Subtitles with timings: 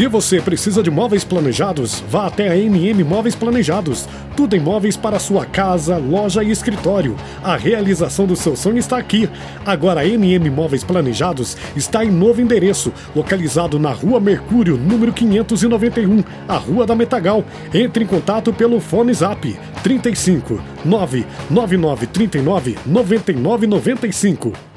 [0.00, 4.08] Se você precisa de móveis planejados, vá até a MM Móveis Planejados.
[4.34, 7.14] Tudo em móveis para sua casa, loja e escritório.
[7.44, 9.28] A realização do seu sonho está aqui.
[9.62, 16.24] Agora a MM Móveis Planejados está em novo endereço, localizado na Rua Mercúrio, número 591,
[16.48, 17.44] a Rua da Metagal.
[17.74, 24.69] Entre em contato pelo fone Zap 35 99939 9995.